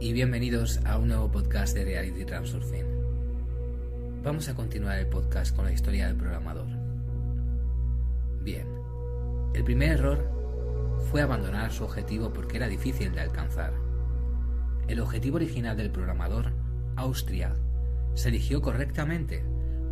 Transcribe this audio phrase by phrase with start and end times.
[0.00, 2.84] Y bienvenidos a un nuevo podcast de Reality Transurfing.
[4.24, 6.66] Vamos a continuar el podcast con la historia del programador.
[8.42, 8.66] Bien,
[9.54, 13.72] el primer error fue abandonar su objetivo porque era difícil de alcanzar.
[14.88, 16.50] El objetivo original del programador,
[16.96, 17.54] Austria,
[18.14, 19.44] se eligió correctamente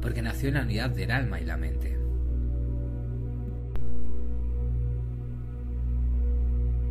[0.02, 1.96] porque nació en la unidad del alma y la mente.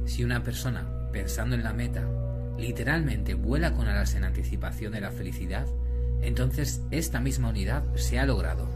[0.05, 2.08] Si una persona, pensando en la meta,
[2.58, 5.68] literalmente vuela con alas en anticipación de la felicidad,
[6.22, 8.68] entonces esta misma unidad se ha logrado.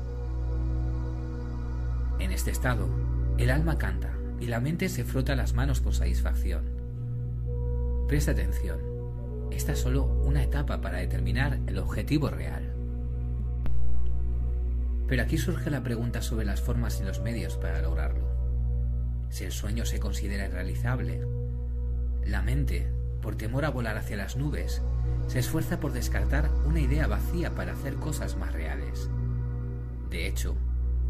[2.19, 2.89] En este estado,
[3.37, 6.63] el alma canta y la mente se frota las manos con satisfacción.
[8.07, 8.79] Presta atención,
[9.51, 12.73] esta es solo una etapa para determinar el objetivo real.
[15.07, 18.27] Pero aquí surge la pregunta sobre las formas y los medios para lograrlo.
[19.29, 21.21] Si el sueño se considera irrealizable,
[22.25, 22.87] la mente
[23.21, 24.81] por temor a volar hacia las nubes,
[25.27, 29.09] se esfuerza por descartar una idea vacía para hacer cosas más reales.
[30.09, 30.55] De hecho,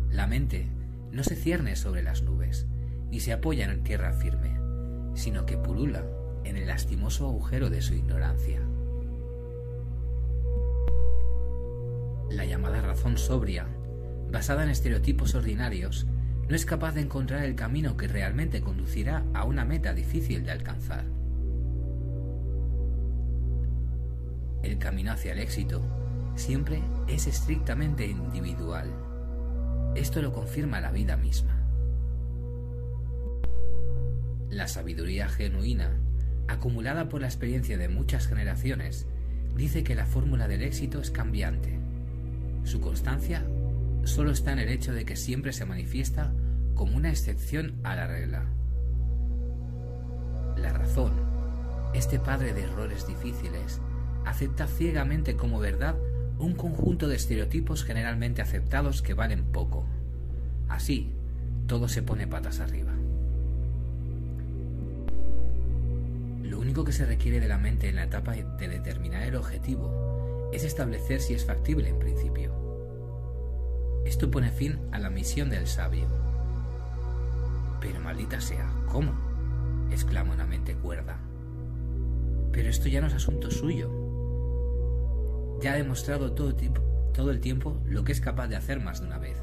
[0.09, 0.67] la mente
[1.11, 2.67] no se cierne sobre las nubes,
[3.09, 4.59] ni se apoya en tierra firme,
[5.15, 6.03] sino que pulula
[6.43, 8.61] en el lastimoso agujero de su ignorancia.
[12.29, 13.67] La llamada razón sobria,
[14.31, 16.05] basada en estereotipos ordinarios,
[16.47, 20.51] no es capaz de encontrar el camino que realmente conducirá a una meta difícil de
[20.51, 21.18] alcanzar.
[24.63, 25.81] El camino hacia el éxito
[26.35, 28.89] siempre es estrictamente individual.
[29.95, 31.55] Esto lo confirma la vida misma.
[34.49, 35.97] La sabiduría genuina,
[36.47, 39.05] acumulada por la experiencia de muchas generaciones,
[39.55, 41.79] dice que la fórmula del éxito es cambiante.
[42.63, 43.45] Su constancia
[44.03, 46.31] solo está en el hecho de que siempre se manifiesta
[46.75, 48.45] como una excepción a la regla.
[50.57, 51.13] La razón,
[51.93, 53.81] este padre de errores difíciles,
[54.29, 55.95] acepta ciegamente como verdad
[56.37, 59.85] un conjunto de estereotipos generalmente aceptados que valen poco.
[60.67, 61.11] Así,
[61.67, 62.93] todo se pone patas arriba.
[66.43, 70.49] Lo único que se requiere de la mente en la etapa de determinar el objetivo
[70.53, 72.53] es establecer si es factible en principio.
[74.05, 76.05] Esto pone fin a la misión del sabio.
[77.81, 79.11] Pero maldita sea, ¿cómo?
[79.91, 81.17] exclama una mente cuerda.
[82.51, 84.08] Pero esto ya no es asunto suyo
[85.61, 86.49] ya ha demostrado todo,
[87.31, 89.37] el tiempo lo que es capaz de hacer más de una vez.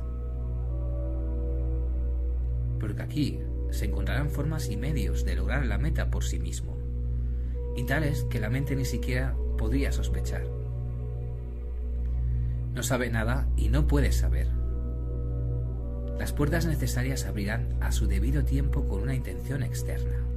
[2.80, 3.40] Porque aquí
[3.70, 6.76] se encontrarán formas y medios de lograr la meta por sí mismo,
[7.76, 10.46] y tales que la mente ni siquiera podría sospechar.
[12.74, 14.48] No sabe nada y no puede saber.
[16.18, 20.35] Las puertas necesarias abrirán a su debido tiempo con una intención externa.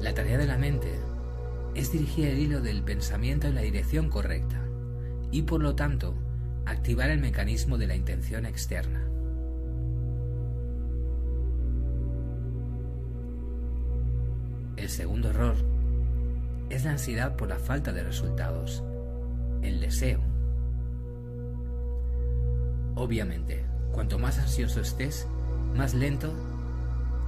[0.00, 0.94] La tarea de la mente
[1.74, 4.62] es dirigir el hilo del pensamiento en la dirección correcta
[5.30, 6.14] y por lo tanto
[6.66, 9.04] activar el mecanismo de la intención externa.
[14.76, 15.56] El segundo error
[16.70, 18.84] es la ansiedad por la falta de resultados,
[19.62, 20.20] el deseo.
[22.94, 25.26] Obviamente, cuanto más ansioso estés,
[25.74, 26.32] más lento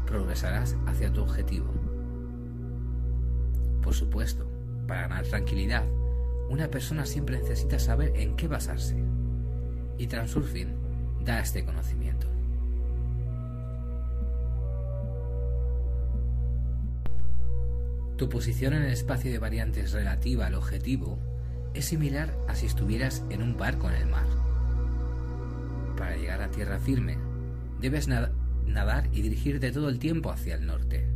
[0.06, 1.79] progresarás hacia tu objetivo.
[3.82, 4.46] Por supuesto,
[4.86, 5.84] para ganar tranquilidad,
[6.50, 8.96] una persona siempre necesita saber en qué basarse.
[9.98, 10.74] Y Transurfing
[11.24, 12.26] da este conocimiento.
[18.16, 21.18] Tu posición en el espacio de variantes relativa al objetivo
[21.72, 24.26] es similar a si estuvieras en un barco en el mar.
[25.96, 27.16] Para llegar a tierra firme,
[27.80, 31.06] debes nadar y dirigirte todo el tiempo hacia el norte,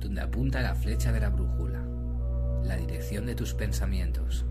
[0.00, 1.83] donde apunta la flecha de la brújula
[2.64, 4.44] la dirección de tus pensamientos.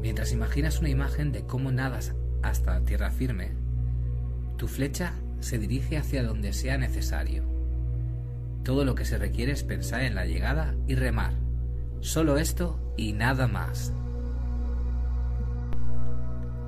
[0.00, 3.50] Mientras imaginas una imagen de cómo nadas hasta tierra firme,
[4.56, 7.44] tu flecha se dirige hacia donde sea necesario.
[8.64, 11.32] Todo lo que se requiere es pensar en la llegada y remar.
[12.00, 13.92] Solo esto y nada más.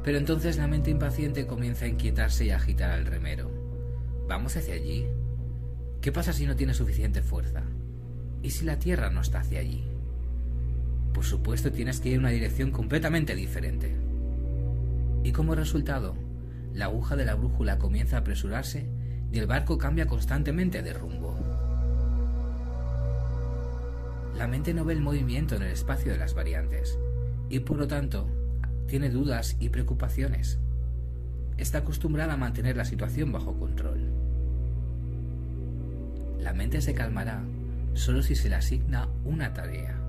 [0.03, 3.51] Pero entonces la mente impaciente comienza a inquietarse y a agitar al remero.
[4.27, 5.07] ¿Vamos hacia allí?
[6.01, 7.63] ¿Qué pasa si no tiene suficiente fuerza?
[8.43, 9.85] ¿Y si la Tierra no está hacia allí?
[11.13, 13.95] Por supuesto tienes que ir en una dirección completamente diferente.
[15.23, 16.15] Y como resultado,
[16.73, 18.87] la aguja de la brújula comienza a apresurarse
[19.31, 21.37] y el barco cambia constantemente de rumbo.
[24.39, 26.99] La mente no ve el movimiento en el espacio de las variantes
[27.51, 28.27] y por lo tanto
[28.87, 30.59] tiene dudas y preocupaciones.
[31.59, 33.90] Está acostumbrada a mantener la situación bajo control.
[36.41, 37.45] La mente se calmará
[37.93, 40.01] solo si se le asigna una tarea,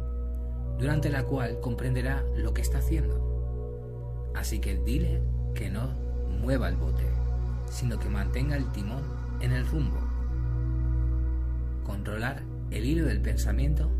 [0.79, 4.31] durante la cual comprenderá lo que está haciendo.
[4.33, 5.21] Así que dile
[5.53, 5.89] que no
[6.41, 7.03] mueva el bote,
[7.69, 9.03] sino que mantenga el timón
[9.41, 9.99] en el rumbo.
[11.85, 13.91] Controlar el hilo del pensamiento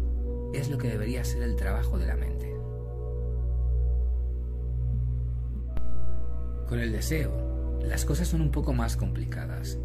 [0.54, 2.56] es lo que debería ser el trabajo de la mente.
[6.70, 9.78] Con el deseo, las cosas son un poco más complicadas.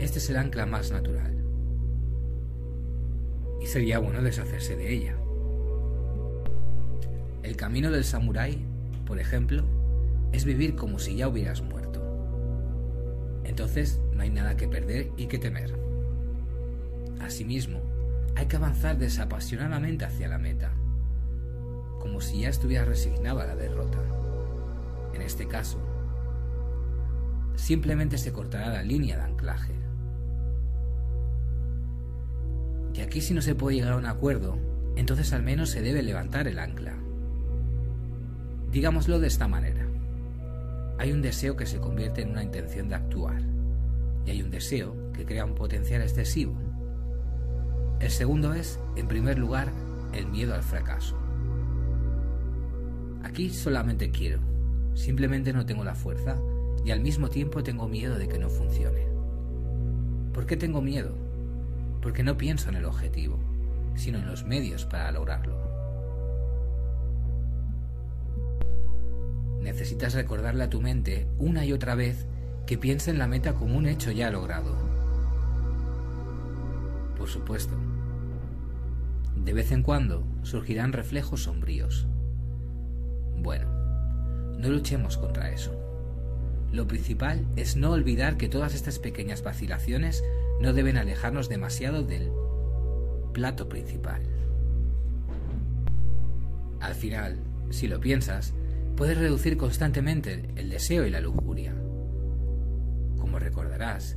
[0.00, 1.45] Este es el ancla más natural.
[3.60, 5.16] Y sería bueno deshacerse de ella.
[7.42, 8.64] El camino del samurái,
[9.06, 9.64] por ejemplo,
[10.32, 12.02] es vivir como si ya hubieras muerto.
[13.44, 15.78] Entonces no hay nada que perder y que temer.
[17.20, 17.80] Asimismo,
[18.34, 20.72] hay que avanzar desapasionadamente hacia la meta,
[22.00, 23.98] como si ya estuviera resignado a la derrota.
[25.14, 25.78] En este caso,
[27.54, 29.72] simplemente se cortará la línea de anclaje.
[33.16, 34.58] Aquí si no se puede llegar a un acuerdo,
[34.94, 36.98] entonces al menos se debe levantar el ancla.
[38.70, 39.88] Digámoslo de esta manera.
[40.98, 43.40] Hay un deseo que se convierte en una intención de actuar
[44.26, 46.54] y hay un deseo que crea un potencial excesivo
[48.00, 49.72] el segundo es, en primer lugar,
[50.12, 51.16] el miedo al fracaso.
[53.22, 54.40] Aquí solamente quiero,
[54.92, 56.36] simplemente no tengo la fuerza
[56.84, 59.06] y al mismo tiempo tengo miedo de que no funcione.
[60.34, 61.25] ¿Por qué tengo miedo?
[62.06, 63.36] Porque no pienso en el objetivo,
[63.96, 65.58] sino en los medios para lograrlo.
[69.60, 72.28] Necesitas recordarle a tu mente una y otra vez
[72.64, 74.76] que piensa en la meta como un hecho ya logrado.
[77.18, 77.74] Por supuesto,
[79.34, 82.06] de vez en cuando surgirán reflejos sombríos.
[83.36, 83.66] Bueno,
[84.56, 85.72] no luchemos contra eso.
[86.70, 90.22] Lo principal es no olvidar que todas estas pequeñas vacilaciones
[90.60, 92.30] no deben alejarnos demasiado del
[93.32, 94.22] plato principal.
[96.80, 97.38] Al final,
[97.70, 98.54] si lo piensas,
[98.96, 101.74] puedes reducir constantemente el deseo y la lujuria.
[103.18, 104.16] Como recordarás,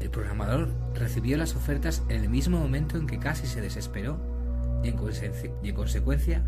[0.00, 4.18] el programador recibió las ofertas en el mismo momento en que casi se desesperó
[4.82, 6.44] y en, consecuencia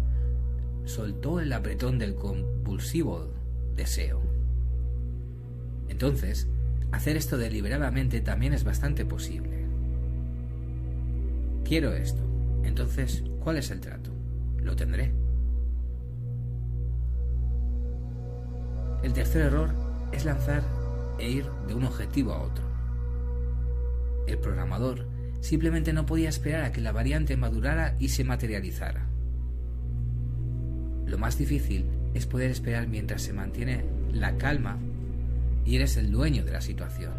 [0.84, 3.32] soltó el apretón del compulsivo
[3.74, 4.22] deseo.
[5.88, 6.48] Entonces,
[6.92, 9.66] hacer esto deliberadamente también es bastante posible.
[11.64, 12.22] Quiero esto.
[12.64, 14.10] Entonces, ¿cuál es el trato?
[14.58, 15.12] Lo tendré.
[19.02, 19.70] El tercer error
[20.12, 20.62] es lanzar
[21.18, 22.64] e ir de un objetivo a otro.
[24.26, 25.06] El programador
[25.40, 29.06] Simplemente no podía esperar a que la variante madurara y se materializara.
[31.06, 34.78] Lo más difícil es poder esperar mientras se mantiene la calma
[35.70, 37.12] y eres el dueño de la situación.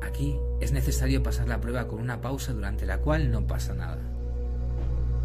[0.00, 4.00] Aquí es necesario pasar la prueba con una pausa durante la cual no pasa nada.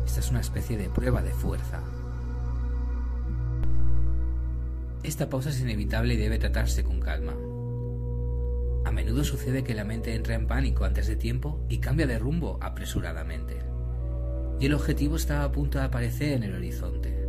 [0.06, 1.82] Esta es una especie de prueba de fuerza.
[5.04, 7.32] Esta pausa es inevitable y debe tratarse con calma.
[8.84, 12.20] A menudo sucede que la mente entra en pánico antes de tiempo y cambia de
[12.20, 13.56] rumbo apresuradamente.
[14.60, 17.26] Y el objetivo está a punto de aparecer en el horizonte.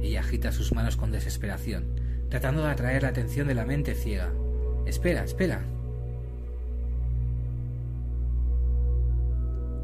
[0.00, 4.32] Ella agita sus manos con desesperación, tratando de atraer la atención de la mente ciega.
[4.86, 5.62] Espera, espera.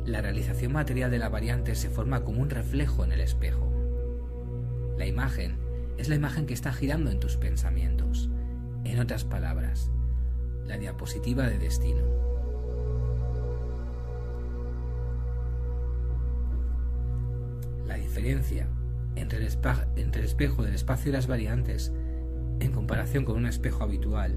[0.07, 3.69] La realización material de la variante se forma como un reflejo en el espejo.
[4.97, 5.57] La imagen
[5.99, 8.31] es la imagen que está girando en tus pensamientos.
[8.85, 9.91] En otras palabras,
[10.65, 12.05] la diapositiva de destino.
[17.89, 18.69] La diferencia
[19.17, 19.53] entre el,
[19.97, 21.93] entre el espejo del espacio y las variantes,
[22.61, 24.37] en comparación con un espejo habitual,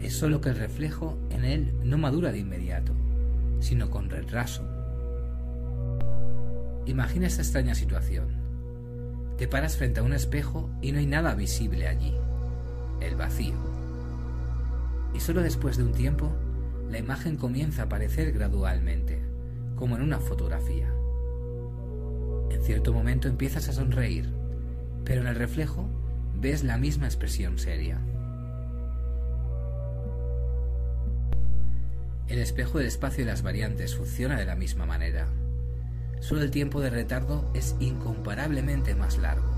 [0.00, 2.92] es solo que el reflejo en él no madura de inmediato,
[3.60, 4.64] sino con retraso.
[6.86, 8.28] Imagina esta extraña situación.
[9.38, 12.14] Te paras frente a un espejo y no hay nada visible allí,
[13.00, 13.76] el vacío
[15.16, 16.30] y solo después de un tiempo
[16.90, 19.18] la imagen comienza a aparecer gradualmente,
[19.74, 20.92] como en una fotografía.
[22.50, 24.30] En cierto momento empiezas a sonreír,
[25.04, 25.88] pero en el reflejo
[26.38, 28.00] ves la misma expresión seria.
[32.28, 35.28] El espejo del espacio y las variantes funciona de la misma manera.
[36.20, 39.54] Solo el tiempo de retardo es incomparablemente más largo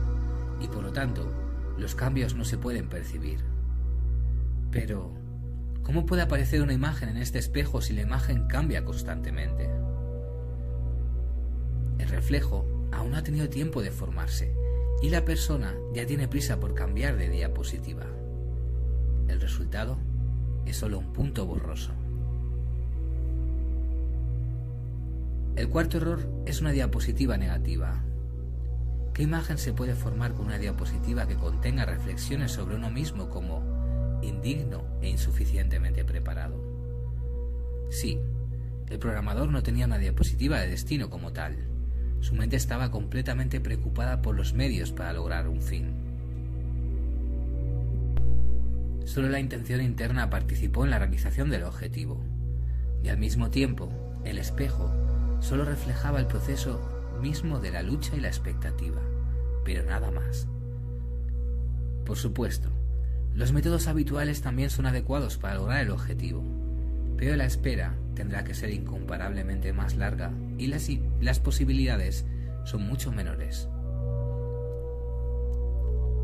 [0.61, 1.33] y por lo tanto
[1.79, 3.39] los cambios no se pueden percibir.
[4.71, 5.19] Pero,
[5.89, 9.71] ¿Cómo puede aparecer una imagen en este espejo si la imagen cambia constantemente?
[11.99, 14.55] El reflejo aún no ha tenido tiempo de formarse
[15.01, 18.07] y la persona ya tiene prisa por cambiar de diapositiva.
[19.29, 19.99] El resultado
[20.67, 21.93] es solo un punto borroso.
[25.57, 28.03] El cuarto error es una diapositiva negativa.
[29.13, 34.21] ¿Qué imagen se puede formar con una diapositiva que contenga reflexiones sobre uno mismo como
[34.23, 36.61] indigno e insuficientemente preparado?
[37.91, 38.21] Sí,
[38.89, 41.68] el programador no tenía una diapositiva de destino como tal.
[42.21, 45.93] Su mente estaba completamente preocupada por los medios para lograr un fin.
[49.05, 52.23] Solo la intención interna participó en la realización del objetivo,
[53.03, 53.91] y al mismo tiempo,
[54.25, 54.93] el espejo
[55.41, 56.81] solo reflejaba el proceso
[57.21, 59.01] mismo de la lucha y la expectativa,
[59.65, 60.47] pero nada más.
[62.05, 62.71] Por supuesto,
[63.35, 66.43] los métodos habituales también son adecuados para lograr el objetivo,
[67.19, 72.25] pero la espera tendrá que ser incomparablemente más larga y las, posibilidades
[72.65, 73.69] son mucho menores.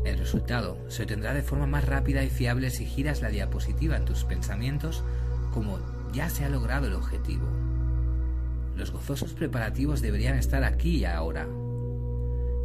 [0.05, 4.05] El resultado se obtendrá de forma más rápida y fiable si giras la diapositiva en
[4.05, 5.03] tus pensamientos
[5.53, 5.79] como
[6.13, 7.45] ya se ha logrado el objetivo.
[8.77, 11.47] Los gozosos preparativos deberían estar aquí y ahora.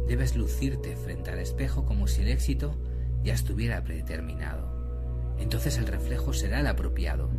[0.07, 2.77] Debes lucirte frente al espejo como si el éxito
[3.23, 5.35] ya estuviera predeterminado.
[5.39, 7.29] Entonces el reflejo será el apropiado.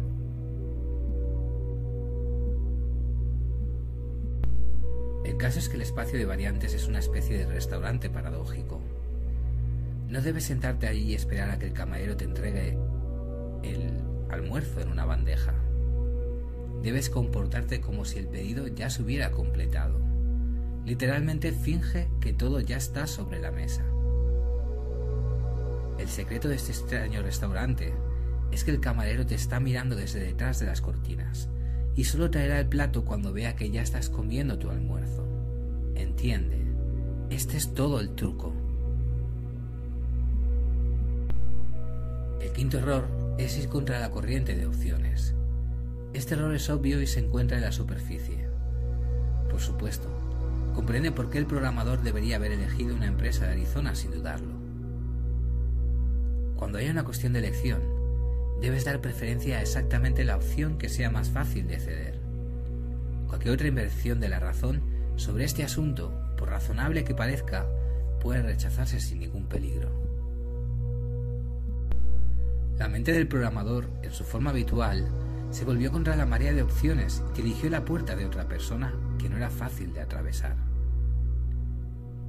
[5.25, 8.81] El caso es que el espacio de variantes es una especie de restaurante paradójico.
[10.09, 12.76] No debes sentarte allí y esperar a que el camarero te entregue
[13.62, 15.55] el almuerzo en una bandeja.
[16.83, 20.00] Debes comportarte como si el pedido ya se hubiera completado.
[20.85, 23.85] Literalmente finge que todo ya está sobre la mesa.
[25.99, 27.93] El secreto de este extraño restaurante
[28.50, 31.49] es que el camarero te está mirando desde detrás de las cortinas
[31.94, 35.26] y solo traerá el plato cuando vea que ya estás comiendo tu almuerzo.
[35.94, 36.62] Entiende,
[37.30, 38.54] este es todo el truco.
[42.40, 43.06] El quinto error
[43.38, 45.34] es ir contra la corriente de opciones.
[46.12, 48.46] Este error es obvio y se encuentra en la superficie.
[49.50, 50.08] Por supuesto,
[50.75, 54.54] comprende por qué el programador debería haber elegido una empresa de Arizona sin dudarlo.
[56.56, 57.80] Cuando haya una cuestión de elección,
[58.62, 62.21] debes dar preferencia a exactamente la opción que sea más fácil de ceder.
[63.26, 64.83] Cualquier otra inversión de la razón
[65.16, 67.66] sobre este asunto, por razonable que parezca,
[68.21, 69.90] puede rechazarse sin ningún peligro.
[72.78, 75.09] La mente del programador, en su forma habitual,
[75.50, 79.28] se volvió contra la marea de opciones que eligió la puerta de otra persona que
[79.28, 80.57] no era fácil de atravesar.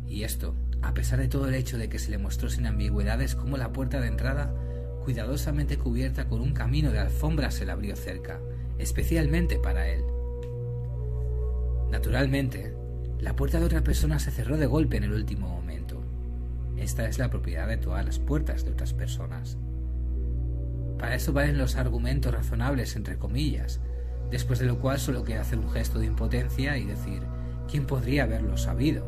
[0.07, 3.35] Y esto, a pesar de todo el hecho de que se le mostró sin ambigüedades
[3.35, 4.51] cómo la puerta de entrada,
[5.03, 8.39] cuidadosamente cubierta con un camino de alfombra, se la abrió cerca,
[8.77, 10.03] especialmente para él.
[11.91, 12.73] Naturalmente,
[13.19, 16.01] la puerta de otra persona se cerró de golpe en el último momento.
[16.77, 19.57] Esta es la propiedad de todas las puertas de otras personas.
[20.97, 23.79] Para eso valen los argumentos razonables, entre comillas,
[24.31, 27.21] después de lo cual solo queda hacer un gesto de impotencia y decir,
[27.69, 29.05] ¿quién podría haberlo sabido?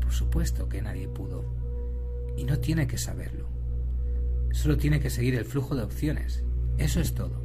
[0.00, 1.44] Por supuesto que nadie pudo,
[2.36, 3.61] y no tiene que saberlo.
[4.52, 6.44] Solo tiene que seguir el flujo de opciones.
[6.78, 7.42] Eso es todo.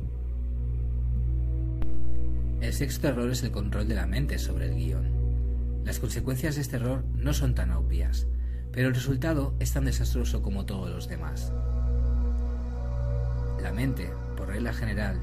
[2.61, 5.07] El sexto error es el control de la mente sobre el guion.
[5.85, 8.27] Las consecuencias de este error no son tan obvias,
[8.73, 11.53] pero el resultado es tan desastroso como todos los demás.
[13.61, 15.19] La mente, por regla general,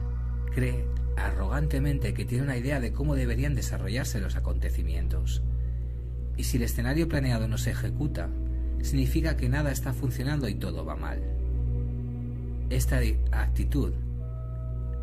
[0.55, 0.87] cree
[1.17, 5.43] arrogantemente que tiene una idea de cómo deberían desarrollarse los acontecimientos.
[6.37, 8.31] Y si el escenario planeado no se ejecuta,
[8.81, 11.34] significa que nada está funcionando y todo va mal.
[12.71, 13.01] Esta
[13.33, 13.93] actitud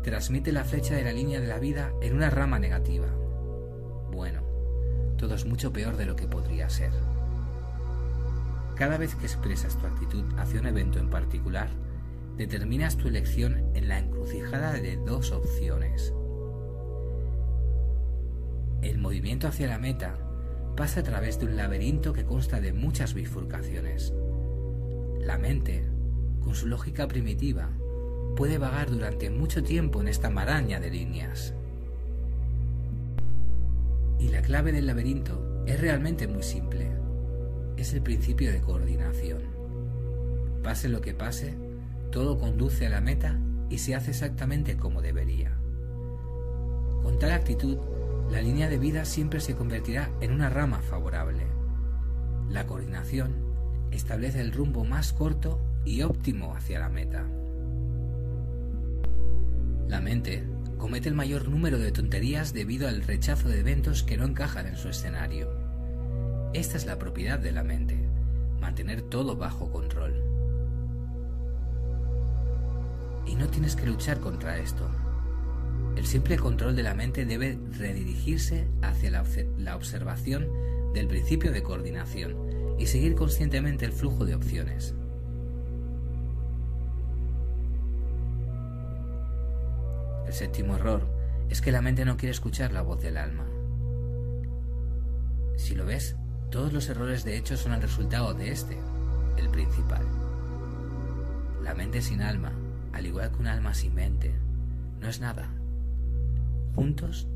[0.02, 3.06] transmite la flecha de la línea de la vida en una rama negativa.
[4.10, 4.42] Bueno,
[5.16, 6.90] todo es mucho peor de lo que podría ser.
[8.74, 11.68] Cada vez que expresas tu actitud hacia un evento en particular,
[12.36, 16.12] determinas tu elección en la encrucijada de dos opciones.
[18.82, 20.18] El movimiento hacia la meta
[20.76, 24.12] pasa a través de un laberinto que consta de muchas bifurcaciones.
[25.20, 25.84] La mente,
[26.42, 27.70] con su lógica primitiva,
[28.36, 31.54] puede vagar durante mucho tiempo en esta maraña de líneas.
[34.18, 36.90] Y la clave del laberinto es realmente muy simple.
[37.76, 39.42] Es el principio de coordinación.
[40.62, 41.56] Pase lo que pase,
[42.10, 45.56] todo conduce a la meta y se hace exactamente como debería.
[47.02, 47.78] Con tal actitud,
[48.30, 51.46] la línea de vida siempre se convertirá en una rama favorable.
[52.48, 53.34] La coordinación
[53.90, 57.26] establece el rumbo más corto y óptimo hacia la meta.
[59.88, 60.44] La mente
[60.78, 64.76] comete el mayor número de tonterías debido al rechazo de eventos que no encajan en
[64.76, 65.48] su escenario.
[66.54, 67.96] Esta es la propiedad de la mente,
[68.60, 70.14] mantener todo bajo control.
[73.26, 74.88] Y no tienes que luchar contra esto.
[75.96, 80.48] El simple control de la mente debe redirigirse hacia la, observación
[80.94, 82.36] del principio de coordinación
[82.78, 84.94] y seguir conscientemente el flujo de opciones.
[90.32, 91.06] El séptimo error
[91.50, 93.44] es que la mente no quiere escuchar la voz del alma.
[95.56, 96.16] Si lo ves,
[96.50, 98.78] todos los errores de hecho son el resultado de este,
[99.36, 100.06] el principal.
[101.62, 102.50] La mente sin alma,
[102.94, 104.34] al igual que un alma sin mente,
[105.02, 105.50] no es nada.
[106.74, 107.28] Juntos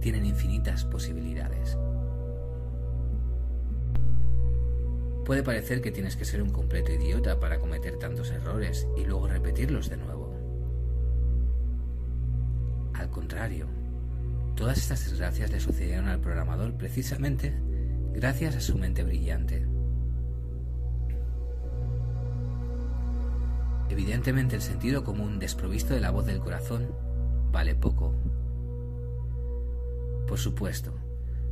[0.00, 1.76] tienen infinitas posibilidades.
[5.24, 9.26] Puede parecer que tienes que ser un completo idiota para cometer tantos errores y luego
[9.26, 10.23] repetirlos de nuevo.
[12.94, 13.66] Al contrario,
[14.54, 17.52] todas estas desgracias le sucedieron al programador precisamente
[18.12, 19.66] gracias a su mente brillante.
[23.90, 26.88] Evidentemente el sentido común desprovisto de la voz del corazón
[27.52, 28.14] vale poco.
[30.26, 30.92] Por supuesto,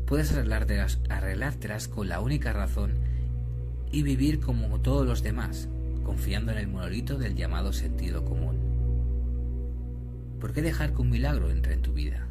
[0.07, 2.95] puedes arreglártelas, arreglártelas con la única razón
[3.91, 5.69] y vivir como todos los demás,
[6.03, 8.72] confiando en el monolito del llamado sentido común.
[10.43, 12.27] ¿Por qué dejar que un milagro entre en tu vida?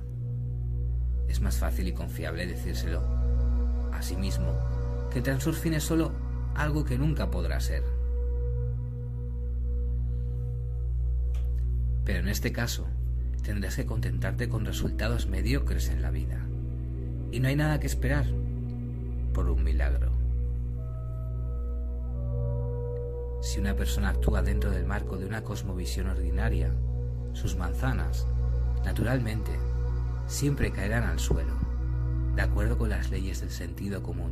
[1.29, 3.01] Es más fácil y confiable decírselo
[3.93, 4.51] a sí mismo
[5.13, 6.11] que Transurfing solo
[6.53, 7.83] algo que nunca podrá ser.
[12.03, 12.85] Pero en este caso,
[13.43, 16.45] tendrás que contentarte con resultados mediocres en la vida.
[17.31, 18.25] Y no hay nada que esperar
[19.33, 20.11] por un milagro.
[23.41, 26.73] Si una persona actúa dentro del marco de una cosmovisión ordinaria,
[27.33, 28.27] sus manzanas,
[28.85, 29.51] naturalmente,
[30.27, 31.53] siempre caerán al suelo,
[32.35, 34.31] de acuerdo con las leyes del sentido común.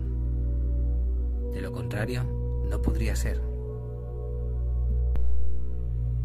[1.53, 2.23] De lo contrario,
[2.69, 3.41] no podría ser.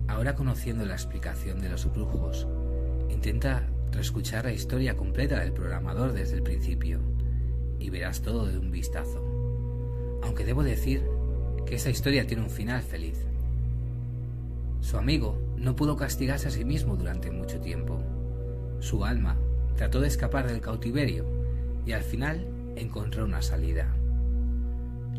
[0.07, 2.47] Ahora conociendo la explicación de los brujos,
[3.09, 7.01] intenta reescuchar la historia completa del programador desde el principio
[7.79, 9.21] y verás todo de un vistazo.
[10.23, 11.03] Aunque debo decir
[11.67, 13.27] que esa historia tiene un final feliz.
[14.81, 17.99] Su amigo no pudo castigarse a sí mismo durante mucho tiempo.
[18.81, 19.39] Su alma
[19.77, 21.25] trató de escapar del cautiverio
[21.87, 22.47] y al final
[22.77, 23.97] encontró una salida.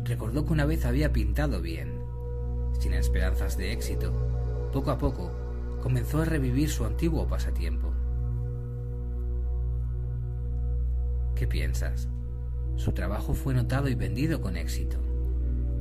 [0.04, 2.00] Recordó que una vez había pintado bien.
[2.78, 4.12] Sin esperanzas de éxito,
[4.72, 5.32] poco a poco
[5.82, 7.92] comenzó a revivir su antiguo pasatiempo.
[11.34, 12.08] ¿Qué piensas?
[12.76, 14.98] Su trabajo fue notado y vendido con éxito.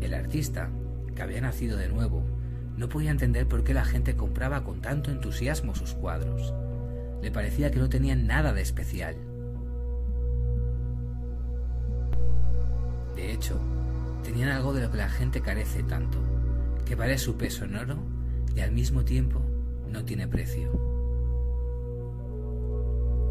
[0.02, 0.72] El artista,
[1.16, 2.24] que había nacido de nuevo,
[2.78, 6.54] no podía entender por qué la gente compraba con tanto entusiasmo sus cuadros.
[7.22, 9.16] Le parecía que no tenían nada de especial.
[13.16, 13.60] De hecho,
[14.24, 16.18] tenían algo de lo que la gente carece tanto,
[16.86, 17.98] que vale su peso en oro
[18.56, 19.42] y al mismo tiempo
[19.90, 20.72] no tiene precio.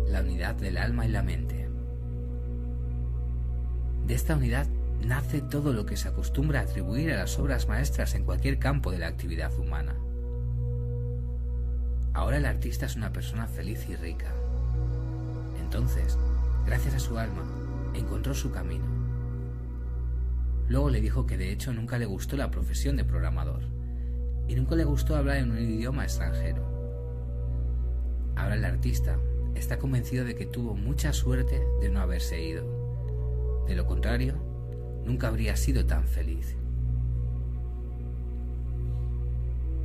[0.09, 1.69] La unidad del alma y la mente.
[4.07, 4.67] De esta unidad
[5.03, 8.91] nace todo lo que se acostumbra a atribuir a las obras maestras en cualquier campo
[8.91, 9.95] de la actividad humana.
[12.13, 14.33] Ahora el artista es una persona feliz y rica.
[15.61, 16.17] Entonces,
[16.65, 17.43] gracias a su alma,
[17.95, 18.85] encontró su camino.
[20.69, 23.63] Luego le dijo que de hecho nunca le gustó la profesión de programador
[24.49, 26.63] y nunca le gustó hablar en un idioma extranjero.
[28.37, 29.19] Ahora el artista
[29.55, 33.65] está convencido de que tuvo mucha suerte de no haberse ido.
[33.67, 34.54] De lo contrario,
[35.05, 36.57] nunca habría sido tan feliz.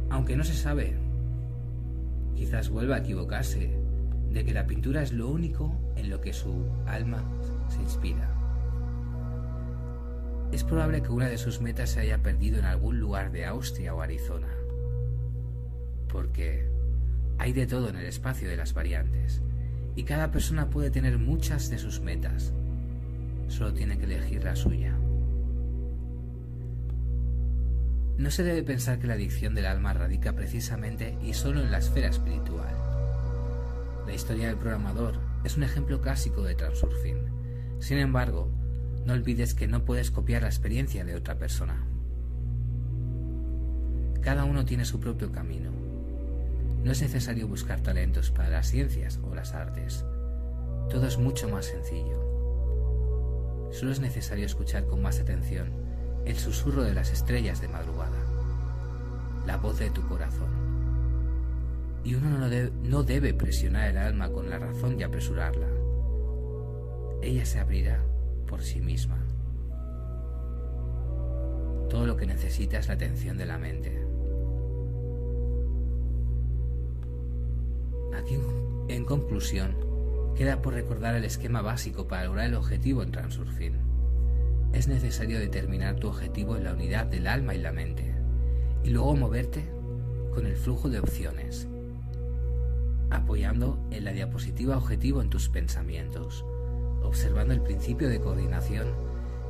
[0.10, 0.95] Aunque no se sabe,
[2.36, 3.69] quizás vuelva a equivocarse
[4.32, 7.23] de que la pintura es lo único en lo que su alma
[7.69, 8.36] se inspira.
[10.51, 13.93] Es probable que una de sus metas se haya perdido en algún lugar de Austria
[13.93, 14.47] o Arizona,
[16.12, 16.67] porque
[17.38, 19.41] hay de todo en el espacio de las variantes,
[19.95, 22.51] y cada persona puede tener muchas de sus metas,
[23.47, 24.98] solo tiene que elegir la suya.
[28.19, 31.77] No se debe pensar que la adicción del alma radica precisamente y solo en la
[31.77, 32.75] esfera espiritual.
[34.05, 35.13] La historia del programador
[35.45, 37.79] es un ejemplo clásico de transurfing.
[37.79, 38.51] Sin embargo,
[39.05, 41.88] no olvides que no puedes copiar la experiencia de otra persona.
[44.19, 45.71] Cada uno tiene su propio camino.
[46.84, 50.03] No es necesario buscar talentos para las ciencias o las artes.
[50.89, 52.19] Todo es mucho más sencillo.
[53.71, 55.88] Solo es necesario escuchar con más atención
[56.25, 58.17] el susurro de las estrellas de madrugada,
[59.45, 60.49] la voz de tu corazón.
[62.03, 62.29] Y uno
[62.84, 65.67] no debe, presionar el alma con la razón y apresurarla.
[67.21, 68.03] Ella se abrirá
[68.47, 69.17] por sí misma.
[71.89, 74.05] todo lo que necesita es la atención de la mente.
[78.15, 78.38] Aquí,
[78.89, 79.75] en conclusión,
[80.36, 83.88] queda por recordar el esquema básico para lograr el objetivo en Transurfing.
[84.73, 88.13] Es necesario determinar tu objetivo en la unidad del alma y la mente,
[88.84, 89.67] y luego moverte
[90.34, 91.67] con el flujo de opciones,
[93.10, 96.45] apoyando en la diapositiva objetivo en tus pensamientos,
[97.01, 98.88] observando el principio de coordinación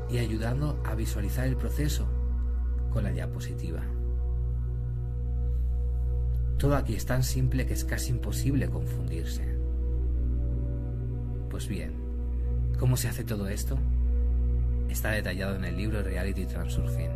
[0.09, 2.07] y ayudando a visualizar el proceso
[2.91, 3.83] con la diapositiva.
[6.57, 9.43] Todo aquí es tan simple que es casi imposible confundirse.
[11.49, 11.93] Pues bien,
[12.77, 13.77] ¿cómo se hace todo esto?
[14.89, 17.11] Está detallado en el libro Reality Transurfing.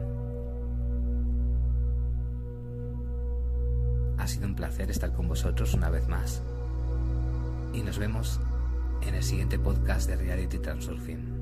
[4.17, 6.41] Ha sido un placer estar con vosotros una vez más.
[7.73, 8.39] Y nos vemos
[9.01, 11.32] en el siguiente podcast de Reality Transurfing.